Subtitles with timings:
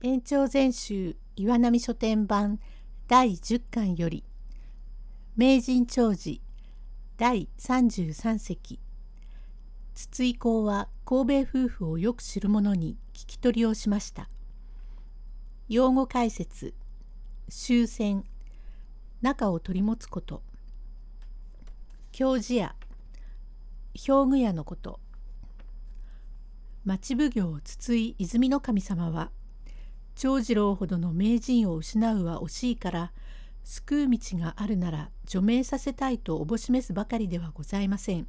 [0.00, 2.60] 延長全集岩波書店版
[3.08, 4.22] 第10巻より
[5.34, 6.38] 名人長寿
[7.16, 8.78] 第33席
[9.94, 14.28] 筒井公は神戸夫婦をよく知る者に聞き取りをしました。
[15.68, 16.74] 用語解説
[17.50, 18.22] 終戦
[19.20, 20.44] 中を取り持つこと
[22.12, 22.76] 教授屋
[24.08, 25.00] 表具屋のこと。
[26.84, 29.32] 町奉行筒井泉の神様は
[30.18, 33.12] 長次郎ほどの名人を失うは惜しいから
[33.62, 38.26] 救う道があるなら除名させたいとおぼしめすばかりではございません。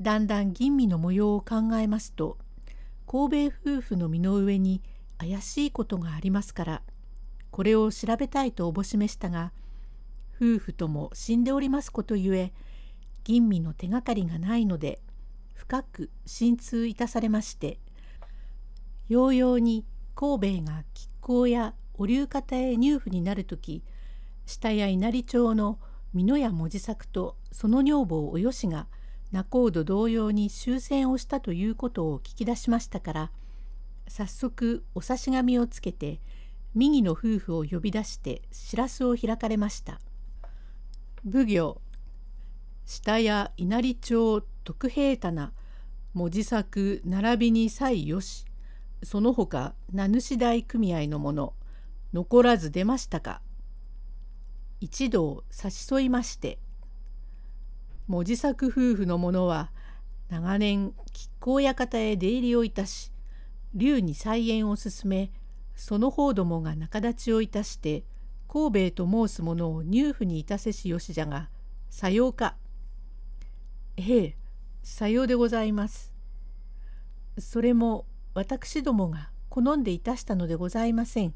[0.00, 2.38] だんだん吟味の模様を考えますと
[3.06, 4.82] 神戸夫婦の身の上に
[5.16, 6.82] 怪しいことがありますから
[7.52, 9.52] これを調べたいとおぼしめしたが
[10.34, 12.52] 夫婦とも死んでおりますことゆえ
[13.22, 15.00] 吟味の手がかりがないので
[15.54, 17.78] 深く心痛いたされまして
[19.08, 20.84] ようように神戸が亀
[21.20, 23.82] 甲やお龍方へ入府になる時
[24.46, 25.78] 下や稲荷町の
[26.14, 28.86] 美濃屋文字作とその女房およしが
[29.32, 33.30] 仲人同様に終戦をしたということを聞き出しましたから
[34.06, 36.20] 早速お差し紙をつけて
[36.74, 40.00] 右の夫婦を呼び出して知らすを開かれました。
[41.24, 41.80] 奉行
[42.84, 45.52] 下や稲荷町徳平棚
[46.12, 48.44] 文字作並びに祭よし
[49.04, 51.54] その他名主大組合のもの
[52.12, 53.40] 残らず出ましたか？
[54.80, 56.58] 一同差し添いまして
[58.06, 59.70] 文字作夫婦の者は
[60.28, 60.96] 長年亀
[61.40, 63.12] 甲館へ出入りをいたし
[63.74, 65.32] 竜に菜園を進め
[65.74, 68.04] その方どもが仲立ちをいたして
[68.48, 71.50] 神戸と申す者を入府にいたせしよしじゃが
[71.90, 72.56] さようか。
[73.96, 74.36] ええ
[74.82, 76.12] さようでございます。
[77.38, 81.34] それも私どもが好んでいたしたのでございません。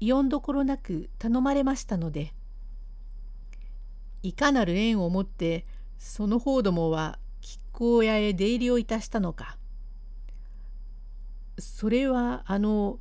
[0.00, 2.32] んどころなく頼まれましたので。
[4.22, 5.64] いかなる縁をもって
[5.98, 9.58] その方どもは亀甲屋へ出入りをいたしたのか。
[11.58, 13.00] それはあの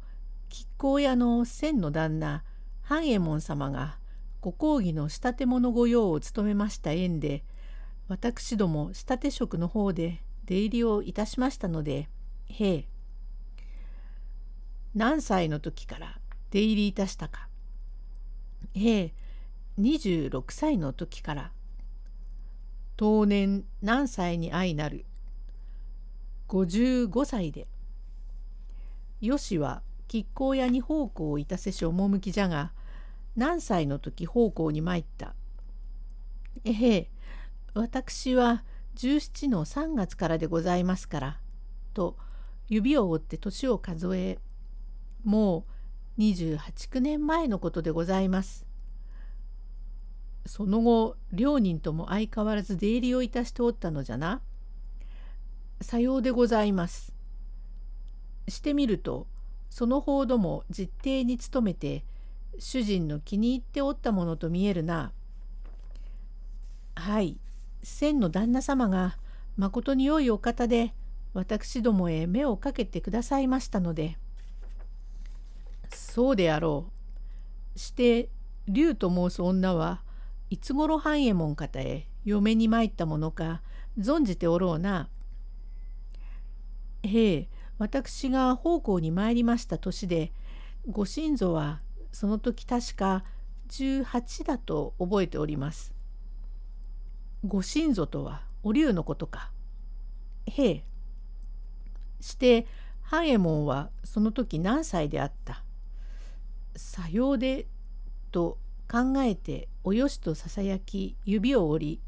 [0.50, 2.44] 亀甲屋の千の旦那
[2.82, 3.98] 半右衛門様が
[4.42, 7.44] ご公儀の仕立て物御用を務めました縁で
[8.08, 12.08] 私ども仕立て職の方で出入りをいたしましたので
[12.48, 12.86] へえ
[14.96, 16.20] 何歳の時から
[16.52, 17.48] 出入りいたしたか
[18.74, 19.14] へえ
[19.80, 21.52] 26歳の時から
[22.96, 25.06] 当年何歳に相なる
[26.48, 27.68] 55歳で
[29.20, 32.72] よしは亀甲屋に奉公をいたせし趣じゃが
[33.36, 35.36] 何歳の時奉公に参った。
[36.64, 37.12] えへ
[37.74, 38.64] 私は
[38.96, 41.40] 17の3月からでございますから。
[41.94, 42.18] と
[42.68, 44.40] 指を折って年を数え
[45.26, 45.66] も
[46.18, 46.58] う28、
[46.90, 48.66] 9年前のことでございます。
[50.46, 54.42] その後両人とも相変わらず出入りをいたしておったのじゃな。
[55.82, 57.14] さようでございます。
[58.48, 59.28] してみると
[59.72, 62.06] その方ども実定に努めて
[62.60, 65.12] 主人の気に入っておったものと見えるな。
[66.94, 67.40] はい
[67.82, 69.18] 千の旦那様が
[69.58, 70.94] まことに良いお方で
[71.34, 74.18] 私どもへ目をかけてくださいましたので。
[75.92, 76.92] そうであろ
[77.76, 77.80] う。
[77.80, 78.30] して
[78.68, 80.02] 龍と申す女は
[80.50, 83.62] いつごろ半右衛門方へ嫁に参ったものか
[84.00, 85.10] 存じておろうな。
[87.04, 90.32] へえ私が奉公に参りました年で
[90.90, 91.82] ご親祖は
[92.12, 93.26] その時確か
[93.70, 95.94] 18だと覚えております。
[97.44, 99.52] ご親祖とはお龍のことか。
[100.48, 100.86] へえ。
[102.22, 102.66] して
[103.02, 105.65] 半右衛門はその時何歳であった？
[106.76, 107.68] さようで
[108.32, 108.58] と
[108.92, 112.02] 考えておよしとささやき指を折り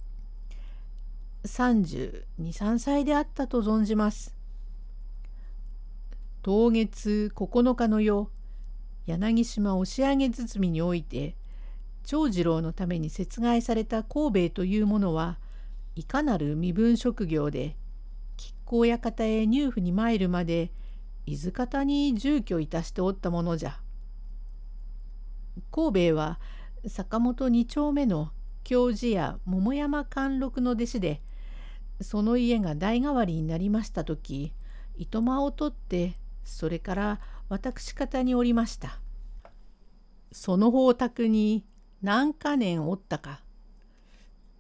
[1.48, 4.36] 323歳であったと存じます。
[6.44, 8.30] 当月9日の夜
[9.06, 11.36] 柳島押上包において
[12.04, 15.40] 長次郎のために殺害された神戸というものは
[15.96, 17.76] いかなる身分職業で
[18.38, 20.72] 亀甲館へ入府に参るまで
[21.26, 23.80] 伊豆方に住居いたしておったものじゃ。
[25.72, 26.40] 神戸は
[26.88, 28.32] 坂本二丁目の
[28.64, 31.22] 教授や桃山貫禄の弟子で
[32.02, 34.54] その家が代替わりになりました時
[34.96, 37.20] 糸間を取ってそれから
[37.50, 39.00] 私方におりました。
[40.32, 41.66] その方宅に
[42.02, 43.42] 何か年おったか。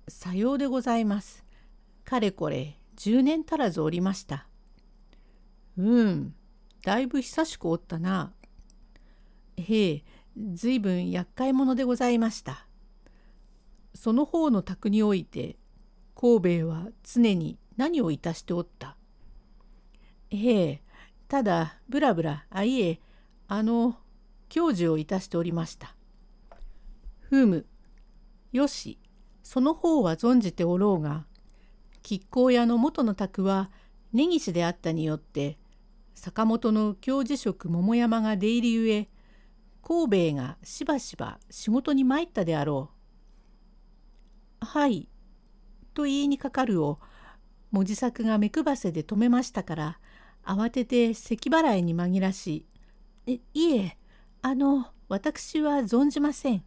[0.07, 1.43] さようでございます。
[2.05, 4.47] かれこれ10年足らずおりました。
[5.77, 6.33] うん、
[6.83, 8.33] だいぶ久しくおったな。
[9.57, 10.03] へえ、
[10.53, 12.67] ずいぶん厄介者でございました。
[13.95, 15.57] その方の宅において、
[16.15, 18.97] 神兵衛は常に何をいたしておった？
[20.29, 20.81] へえ、
[21.27, 22.99] ただ、ぶらぶら、あいえ、
[23.47, 23.97] あの、
[24.49, 25.95] 教授をいたしておりました。
[27.19, 27.65] ふむ、
[28.51, 28.99] よし、
[29.43, 31.25] その方は存じておろうが、
[32.07, 33.71] 亀甲屋の元の宅は
[34.13, 35.57] 根岸であったによって、
[36.13, 39.07] 坂本の教授職桃山が出入りゆえ、
[39.87, 42.89] 神戸がしばしば仕事に参ったであろ
[44.61, 44.65] う。
[44.65, 45.07] はい。
[45.93, 46.99] と言いにかかるを、
[47.71, 49.99] 文字作が目配せで止めましたから、
[50.43, 52.65] 慌てて咳払いに紛らし、
[53.27, 53.97] え、いえ、
[54.41, 56.65] あの、私は存じません。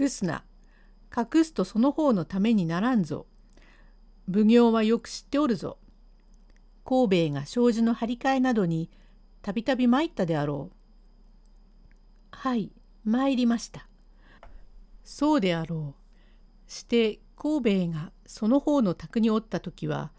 [0.00, 0.44] 隠すな。
[1.14, 3.26] 隠すとその方のためにならんぞ。
[4.26, 5.76] 奉行はよく知っておるぞ。
[6.86, 8.88] 神戸が障子の張り替えなどに
[9.42, 10.77] たびたび参ったであろう。
[12.40, 12.70] はい
[13.04, 13.88] 参りました。
[15.02, 16.70] そうであろう。
[16.70, 20.12] して神戸がその方の宅におった時は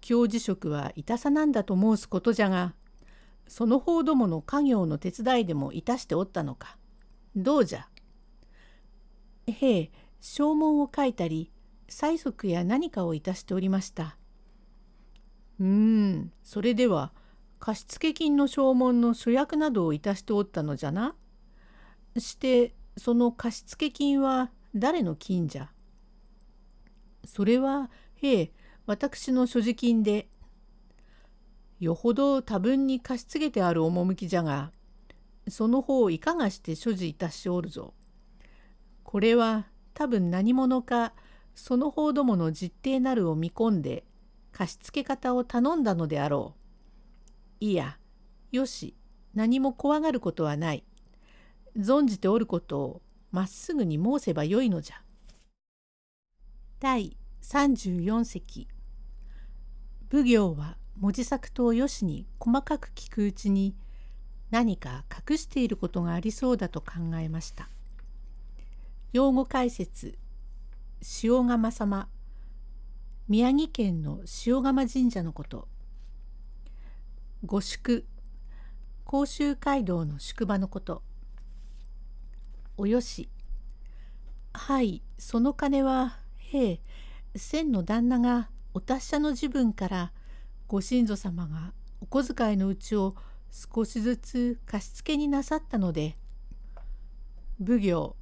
[0.00, 2.72] 教授職はいたさなんだと申すことじゃが
[3.46, 6.78] その方どもの家業の手伝いでもいたしておったのか。
[7.36, 7.86] どうじゃ。
[9.46, 11.50] へえ証文を書いたり
[11.90, 14.16] 催促や何かをいたしておりました。
[15.60, 17.12] うーんそれでは
[17.58, 21.14] 貸付金の証文の主役などをいたしておったのじゃな。
[22.20, 25.68] してその貸付金は誰の金じゃ?
[27.24, 28.52] それはへえ
[28.86, 30.28] 私の所持金で
[31.78, 34.72] よほど多分に貸し告げてある趣じゃが
[35.48, 37.94] その方をいかがして所持いたしておるぞ。
[39.02, 41.14] これは多分何者か
[41.54, 44.04] その方どもの実定なるを見込んで
[44.52, 46.54] 貸し付け方を頼んだのであろ
[47.60, 47.64] う。
[47.64, 47.98] いや
[48.52, 48.94] よし
[49.34, 50.84] 何も怖がることはない。
[51.76, 55.02] 存じておることをまっすぐに申せばよいのじゃ。
[56.80, 58.68] 第34席。
[60.10, 63.74] 奉行は文字作とよしに細かく聞くうちに
[64.50, 67.68] 何か隠していることがありそうだと考えました。
[69.12, 70.18] 用語解説。
[71.22, 72.08] 塩釜様。
[73.28, 75.68] 宮城県の塩釜神社のこと。
[77.44, 78.06] 御宿。
[79.04, 81.02] 甲州街道の宿場のこと。
[82.80, 83.28] およし。
[84.54, 86.80] はい、その金は、へえ、
[87.36, 90.12] 千の旦那がお達者の自分から
[90.66, 93.16] ご親族様がお小遣いのうちを
[93.50, 96.16] 少しずつ貸し付けになさったので、
[97.58, 98.16] 奉行、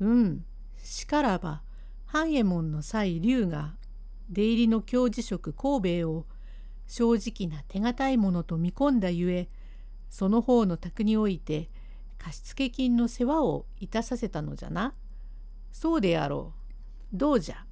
[0.00, 0.44] うん、
[0.82, 1.62] しからば、
[2.06, 3.76] 半右衛門の際龍が
[4.30, 6.26] 出入りの教授職神戸を
[6.88, 9.48] 正直な手堅いものと見込んだゆえ
[10.10, 11.70] その方の宅において
[12.24, 14.94] 貸付金の世話をいたさせたのじゃな。
[15.72, 16.54] そうであろ
[17.12, 17.16] う。
[17.16, 17.66] どうじゃ。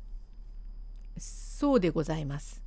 [1.16, 2.62] そうでございます。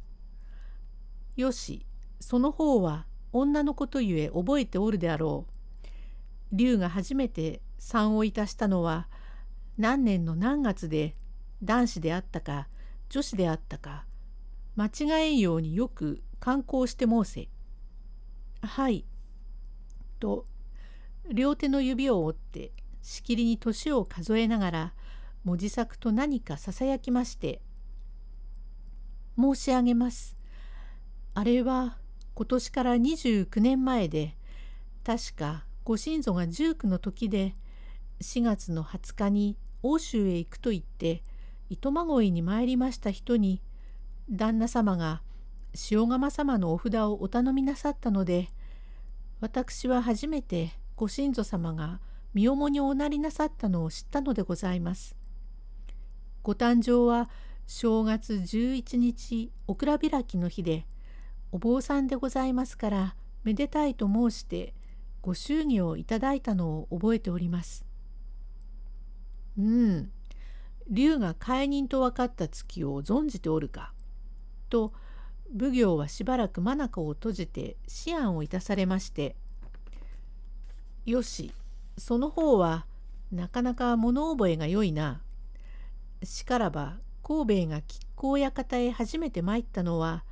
[1.35, 1.85] よし、
[2.19, 6.55] その方は女のことゆえ覚えておるであろう。
[6.55, 9.07] 龍が初めて産をいたしたのは
[9.77, 11.15] 何年の何月で
[11.61, 12.67] 男子であったか
[13.09, 14.05] 女子であったか
[14.75, 14.89] 間違
[15.21, 17.47] えんようによく観光して申せ。
[18.63, 19.06] はい。
[20.19, 20.47] と
[21.31, 24.94] 両手の指を折ってしきりに年を数えながら
[25.44, 27.61] 文字作と何かささやきまして
[29.37, 30.37] 「申し上げます。
[31.33, 31.97] あれは
[32.33, 34.37] 今年から29年前で
[35.03, 37.55] 確かご親祖が19の時で
[38.21, 41.23] 4月の20日に欧州へ行くと言って
[41.69, 43.61] 糸まごいに参りました人に
[44.29, 45.21] 旦那様が
[45.91, 48.49] 塩釜様のお札をお頼みなさったので
[49.41, 51.99] 私は初めてご親祖様が
[52.33, 55.16] 身重におなりなさったのを知ったのでございます。
[56.44, 57.30] ご誕生は
[57.68, 60.85] 正月11日お蔵開きの日で
[61.52, 64.73] お坊さんでございますからめでたいと申して
[65.21, 67.85] ご祝儀をいただいたのを覚えております。
[69.57, 70.11] うん、
[70.90, 73.94] 竜が解任と分かった月を存じておるか。
[74.69, 74.94] と
[75.57, 79.35] 奉行はしばらく眼を閉じて思案をいたされまして
[81.06, 81.54] よし、
[81.97, 82.85] その方は
[83.31, 85.21] なかなか物覚えが良いな。
[86.24, 87.83] しからば神戸が亀
[88.16, 90.24] 甲館へ初めて参ったのは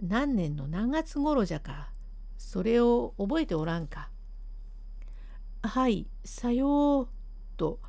[0.00, 1.90] 何年の何月頃じゃか。
[2.38, 4.10] それを覚えておらんか。
[5.62, 7.08] はい、さよう。
[7.56, 7.80] と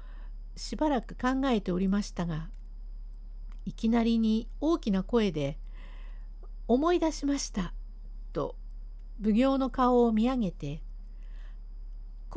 [0.55, 2.49] しばらく考えておりましたが、
[3.65, 5.59] いきなりに大きな声で
[6.67, 7.73] 「思い出しました」
[8.31, 8.55] と
[9.21, 10.81] 奉行の顔を見上げて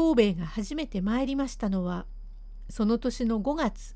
[0.00, 2.06] 神戸が初めて参りましたのは
[2.70, 3.94] その年の5月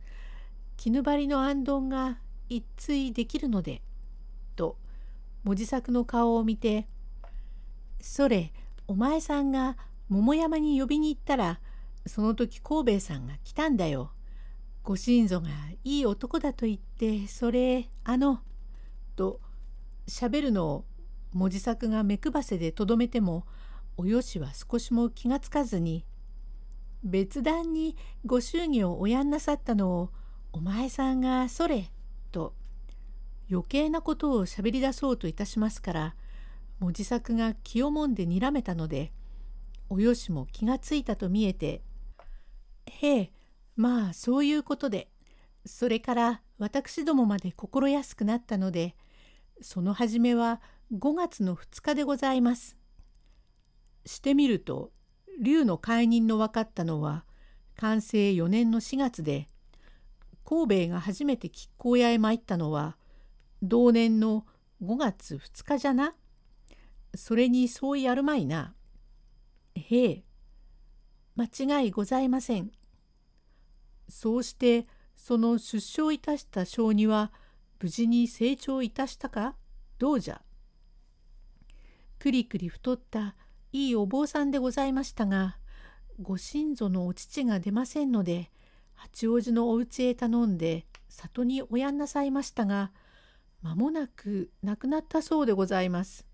[0.77, 2.19] 絹張りのあんが
[2.51, 3.81] 一対できるので」
[4.55, 4.77] と
[5.45, 6.87] 文字作の顔を見て
[8.03, 8.53] 「それ
[8.87, 9.79] お前さんが
[10.11, 11.59] 桃山に呼びに行ったら
[12.05, 14.13] その時神戸さんが来たんだよ。
[14.83, 15.49] ご親祖が
[15.85, 18.43] いい男だと言ってそれあの」
[19.17, 19.41] と
[20.07, 20.85] 喋るのを
[21.33, 23.47] 文字作が目配せでとどめても
[23.97, 26.05] およしは少しも気がつかずに
[27.03, 30.11] 別段にご祝儀をおやんなさったのを
[30.53, 31.91] お前さんがそれ
[32.33, 32.55] と
[33.51, 36.15] 余計なことをしゃべり出そうといたしますから
[36.81, 39.13] 文字作が気をもんでにらめたので
[39.89, 41.83] およしも気がついたと見えて
[42.87, 43.33] 「へえ
[43.77, 45.11] まあそういうことで
[45.67, 48.97] それから私どもまで心安くなったので
[49.61, 50.61] その初めは
[50.93, 52.77] 5月の2日でございます。
[54.07, 54.93] してみると
[55.41, 57.25] 竜の解任の分かったのは
[57.77, 59.49] 完成4年の4月で
[60.45, 62.97] 神戸が初めて亀甲屋へ参ったのは
[63.63, 64.45] 同年の
[64.83, 66.15] 5月2日じゃな？
[67.15, 68.75] それにそうやるまいな。
[69.75, 70.25] へえ、
[71.37, 72.71] 間違いございません。
[74.09, 77.33] そうしてその出生いたした小児は
[77.81, 79.57] 無事に成長いたしたか？
[79.99, 80.43] どうじゃ？
[82.19, 83.35] くりくり太った
[83.75, 85.57] いいお坊さんでございましたが
[86.23, 88.53] ご親祖のお乳が出ませんので
[88.95, 92.93] 八王子のお家へ頼んで里におやんなさいましたが
[93.63, 96.25] 間もなく亡くなったそうでございます。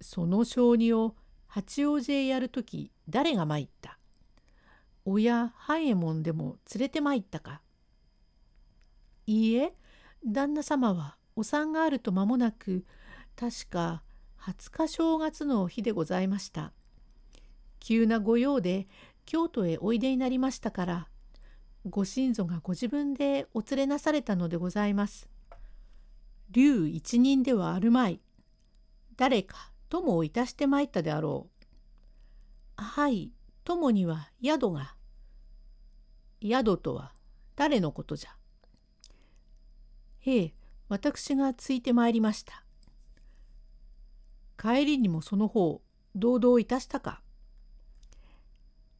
[0.00, 1.14] その小児を
[1.46, 4.00] 八王子へやるとき誰が参った？
[5.04, 7.60] 親半右衛門でも連れて参ったか？
[9.26, 9.74] いいえ
[10.26, 12.84] 旦那様はお産があると間もなく
[13.36, 14.02] 確か
[14.42, 16.72] 20日正月の日でございました。
[17.80, 18.86] 急な御用で
[19.26, 21.08] 京都へおいでになりましたから
[21.88, 25.28] ご親祖がご自分でお連れなされたのでございます。
[26.50, 28.20] 竜一人ではあるまい。
[29.16, 31.48] 誰か友をいたしてまいったであろ
[32.76, 32.82] う。
[32.82, 33.32] はい、
[33.64, 34.94] 友には宿が。
[36.42, 37.12] 宿とは
[37.56, 38.30] 誰のことじゃ。
[40.20, 40.54] へえ、
[40.88, 42.64] 私がついてまいりました。
[44.60, 45.80] 帰りにもその方
[46.16, 47.22] 堂々いたしたか。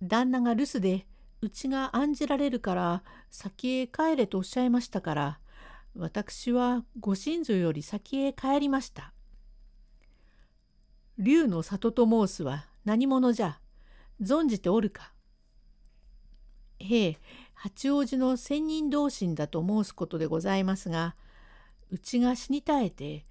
[0.00, 1.06] 旦那が留守で
[1.40, 5.38] うちが案じられるから先へ帰れとおっしゃいましたから
[5.96, 9.12] 私はご親祖より先へ帰りました。
[11.18, 13.58] 竜の里と申すは何者じゃ？
[14.22, 15.12] 存じておるか。
[16.78, 17.18] へえ
[17.54, 21.16] 八王子の仙人同心だと申すことでございますが
[21.90, 23.26] うちが死に絶えて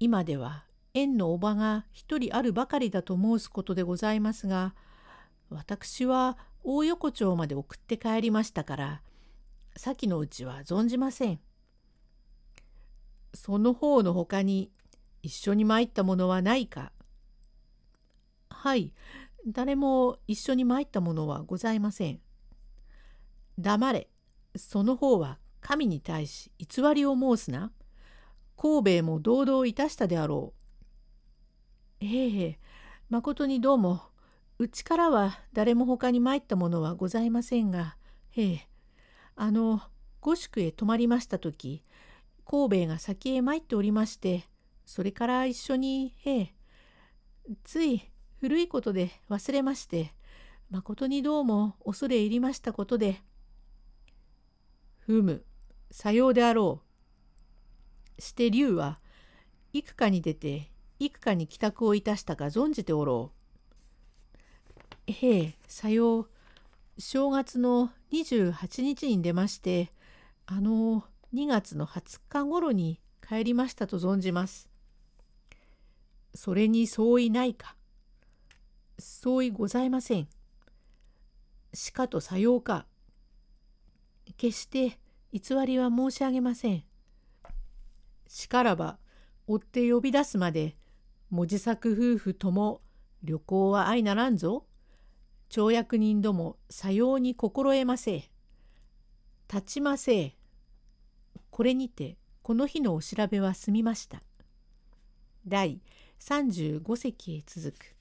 [0.00, 4.74] 今では縁のおばが一人あるばかりだと申すことでございますが
[5.50, 9.02] 私は大横丁まで送って帰りましたから
[9.76, 11.40] 先のうちは存じません。
[13.32, 14.72] その方のほかに
[15.22, 16.92] 一緒に参ったものはないか
[18.48, 18.92] はい
[19.46, 22.20] 誰も一緒に参ったものはございません。
[23.58, 24.08] 黙れ
[24.56, 27.72] その方は神に対し偽りを申すな。
[28.56, 30.57] 神戸も堂々いたしたであろう。
[32.00, 32.58] ええ。
[33.10, 34.02] まことにどうも。
[34.58, 37.96] うちからは誰も他に参ったものはございませんが。
[38.36, 38.68] ええ。
[39.34, 39.80] あの
[40.20, 41.84] 五宿へ泊まりました時
[42.44, 44.48] 神戸が先へ参っておりまして
[44.84, 46.54] それから一緒にええ。
[47.64, 48.02] つい
[48.40, 50.12] 古いことで忘れまして
[50.70, 53.22] まことにどうも恐れ入りましたことで。
[54.98, 55.44] ふむ
[55.90, 56.82] さようであろ
[58.18, 58.22] う。
[58.22, 59.00] して竜は
[59.72, 63.32] 幾日に出て幾日に帰宅をいたしたか存じておろ
[65.08, 65.12] う。
[65.12, 66.28] へえ、さよう。
[66.98, 69.92] 正月の28日に出まして、
[70.46, 74.68] あの2月の20日ごろに帰りましたと存じます。
[76.34, 77.76] それに相違ないか。
[78.98, 80.28] 相違ございません。
[81.74, 82.86] しかとさようか。
[84.36, 84.98] 決して
[85.32, 86.84] 偽りは申し上げません。
[88.26, 88.98] しからば
[89.46, 90.76] 追って呼び出すまで
[91.30, 92.80] 文字作夫婦とも
[93.22, 94.64] 旅行は相ならんぞ。
[95.50, 98.30] 町役人どもさように心得ませ。
[99.52, 100.36] 立ちませ。
[101.50, 104.22] これにてこの日のお調べは済みました。
[105.46, 105.80] 第
[106.20, 107.97] 35席へ続く。